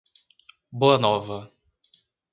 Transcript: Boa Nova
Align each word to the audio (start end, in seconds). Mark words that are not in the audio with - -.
Boa 0.71 0.97
Nova 0.97 1.53